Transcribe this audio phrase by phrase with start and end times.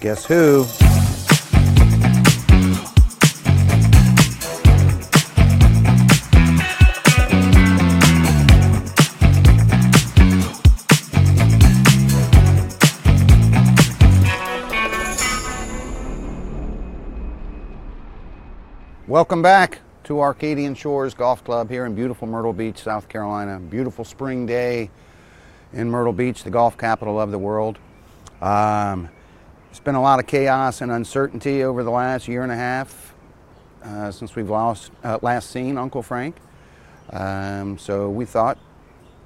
[0.00, 0.64] Guess who?
[19.06, 23.60] Welcome back to Arcadian Shores Golf Club here in beautiful Myrtle Beach, South Carolina.
[23.60, 24.88] Beautiful spring day
[25.74, 27.78] in Myrtle Beach, the golf capital of the world.
[28.40, 29.10] Um,
[29.70, 33.14] it's been a lot of chaos and uncertainty over the last year and a half
[33.84, 36.36] uh, since we've lost, uh, last seen Uncle Frank.
[37.10, 38.58] Um, so we thought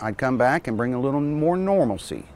[0.00, 2.26] I'd come back and bring a little more normalcy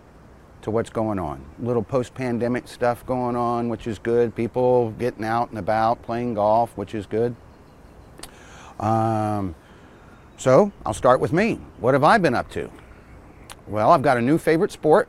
[0.62, 1.44] to what's going on.
[1.62, 4.34] A little post pandemic stuff going on, which is good.
[4.34, 7.36] People getting out and about, playing golf, which is good.
[8.78, 9.54] Um,
[10.38, 11.60] so I'll start with me.
[11.80, 12.70] What have I been up to?
[13.66, 15.08] Well, I've got a new favorite sport.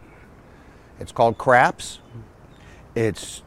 [1.00, 2.00] It's called craps.
[2.96, 3.42] It's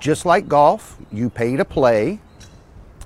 [0.00, 2.20] just like golf, you pay to play.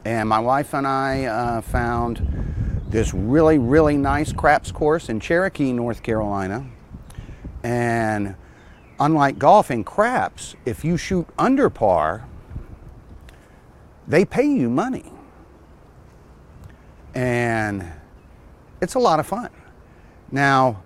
[0.04, 5.72] And my wife and I uh, found this really, really nice craps course in Cherokee,
[5.72, 6.66] North Carolina.
[7.62, 8.34] And
[8.98, 12.26] unlike golf in craps, if you shoot under par,
[14.06, 15.12] they pay you money.
[17.14, 17.86] And
[18.80, 19.50] it's a lot of fun.
[20.30, 20.82] Now,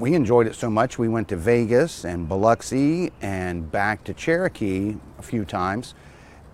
[0.00, 4.96] we enjoyed it so much, we went to Vegas and Biloxi and back to Cherokee
[5.18, 5.94] a few times.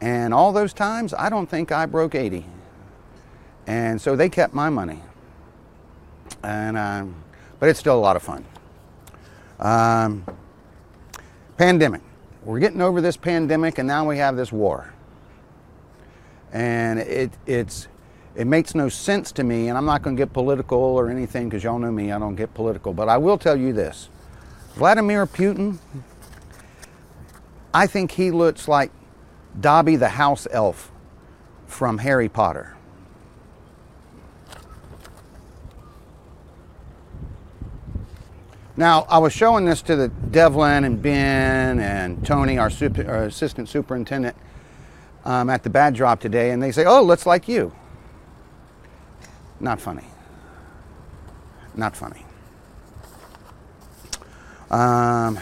[0.00, 2.44] And all those times, I don't think I broke 80.
[3.68, 5.00] And so they kept my money.
[6.42, 7.14] And, um,
[7.60, 8.44] but it's still a lot of fun.
[9.60, 10.26] Um,
[11.56, 12.02] pandemic.
[12.44, 14.92] We're getting over this pandemic, and now we have this war.
[16.52, 17.86] And it, it's,
[18.36, 21.48] it makes no sense to me, and I'm not going to get political or anything
[21.48, 22.92] because y'all know me, I don't get political.
[22.92, 24.10] But I will tell you this
[24.74, 25.78] Vladimir Putin,
[27.72, 28.90] I think he looks like
[29.58, 30.92] Dobby the house elf
[31.66, 32.74] from Harry Potter.
[38.78, 43.24] Now, I was showing this to the Devlin and Ben and Tony, our, super, our
[43.24, 44.36] assistant superintendent,
[45.24, 47.72] um, at the bad drop today, and they say, "Oh, looks like you."
[49.60, 50.04] Not funny.
[51.74, 52.24] Not funny.
[54.70, 55.38] Um,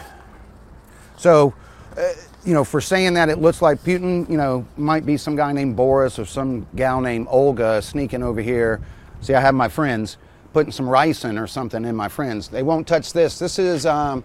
[1.17, 1.53] so,
[1.97, 2.11] uh,
[2.45, 5.51] you know, for saying that it looks like Putin, you know, might be some guy
[5.51, 8.81] named Boris or some gal named Olga sneaking over here.
[9.21, 10.17] See, I have my friends
[10.53, 12.47] putting some rice in or something in my friends.
[12.47, 13.39] They won't touch this.
[13.39, 14.23] This is um,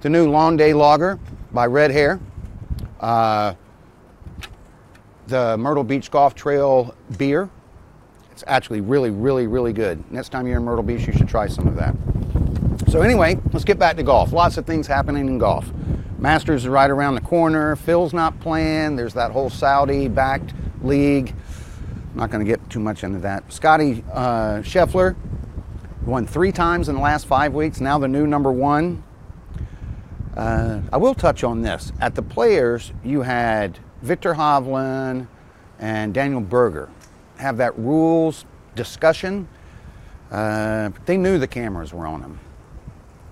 [0.00, 1.18] the new Long Day Lager
[1.52, 2.20] by Red Hare.
[3.00, 3.54] Uh,
[5.26, 7.50] the Myrtle Beach Golf Trail beer.
[8.36, 10.12] It's actually really, really, really good.
[10.12, 11.96] Next time you're in Myrtle Beach, you should try some of that.
[12.90, 14.30] So anyway, let's get back to golf.
[14.30, 15.72] Lots of things happening in golf.
[16.18, 17.76] Masters is right around the corner.
[17.76, 18.94] Phil's not playing.
[18.94, 20.52] There's that whole Saudi-backed
[20.82, 21.34] league.
[22.12, 23.50] I'm not going to get too much into that.
[23.50, 25.16] Scotty uh, Scheffler
[26.04, 27.80] won three times in the last five weeks.
[27.80, 29.02] Now the new number one.
[30.36, 31.90] Uh, I will touch on this.
[32.02, 35.26] At the Players, you had Viktor Hovland
[35.78, 36.90] and Daniel Berger
[37.38, 39.48] have that rules discussion.
[40.30, 42.40] Uh, they knew the cameras were on them.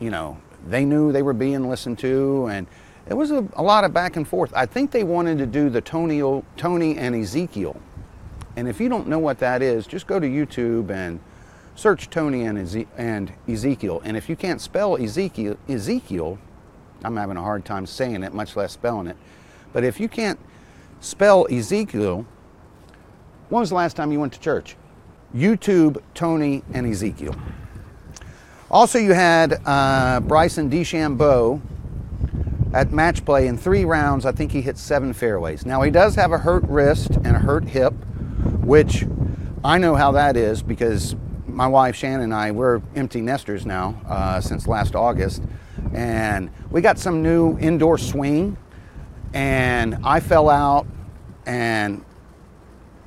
[0.01, 2.67] You know, they knew they were being listened to, and
[3.07, 4.53] it was a, a lot of back and forth.
[4.55, 6.21] I think they wanted to do the Tony,
[6.57, 7.81] Tony and Ezekiel.
[8.57, 11.21] And if you don't know what that is, just go to YouTube and
[11.75, 14.01] search Tony and, Eze- and Ezekiel.
[14.05, 16.39] And if you can't spell Ezekiel, Ezekiel,
[17.03, 19.17] I'm having a hard time saying it, much less spelling it.
[19.73, 20.39] But if you can't
[21.01, 22.27] spell Ezekiel,
[23.49, 24.77] when was the last time you went to church?
[25.35, 27.35] YouTube, Tony, and Ezekiel.
[28.71, 31.61] Also, you had uh, Bryson DeChambeau
[32.73, 34.27] at match play in three rounds.
[34.27, 35.65] I think he hit seven fairways.
[35.65, 37.93] Now, he does have a hurt wrist and a hurt hip,
[38.63, 39.05] which
[39.65, 41.15] I know how that is because
[41.47, 45.43] my wife Shannon and I, we're empty nesters now uh, since last August.
[45.93, 48.57] And we got some new indoor swing,
[49.33, 50.87] and I fell out
[51.47, 52.05] and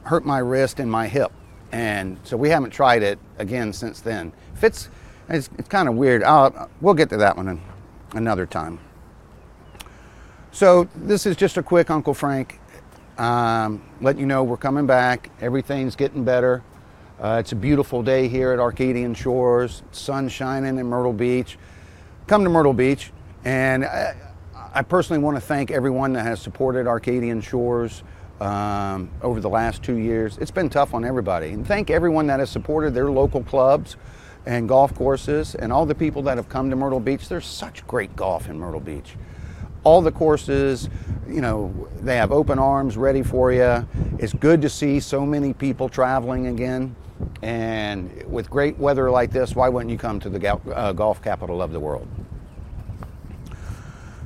[0.07, 1.31] hurt my wrist and my hip.
[1.71, 4.31] And so we haven't tried it again since then.
[4.55, 4.89] If it's,
[5.29, 6.23] it's, kind of weird.
[6.23, 7.61] I'll, we'll get to that one
[8.13, 8.79] another time.
[10.51, 12.59] So this is just a quick Uncle Frank.
[13.17, 15.29] Um, let you know we're coming back.
[15.41, 16.63] Everything's getting better.
[17.19, 19.83] Uh, it's a beautiful day here at Arcadian Shores.
[19.91, 21.57] Sun shining in Myrtle Beach.
[22.27, 23.11] Come to Myrtle Beach,
[23.43, 24.15] and I,
[24.73, 28.03] I personally want to thank everyone that has supported Arcadian Shores
[28.41, 30.37] um, over the last two years.
[30.37, 33.95] It's been tough on everybody, and thank everyone that has supported their local clubs
[34.45, 37.27] and golf courses, and all the people that have come to Myrtle Beach.
[37.27, 39.15] There's such great golf in Myrtle Beach
[39.87, 40.89] all the courses,
[41.29, 43.87] you know, they have open arms ready for you.
[44.19, 46.93] It's good to see so many people traveling again.
[47.41, 51.61] And with great weather like this, why wouldn't you come to the uh, golf capital
[51.61, 52.05] of the world?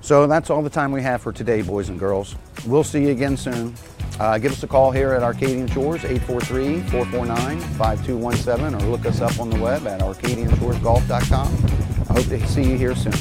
[0.01, 2.35] So that's all the time we have for today, boys and girls.
[2.65, 3.75] We'll see you again soon.
[4.19, 9.49] Uh, give us a call here at Arcadian Shores, 843-449-5217, or look us up on
[9.49, 11.47] the web at arcadianshoresgolf.com.
[12.09, 13.13] I hope to see you here soon.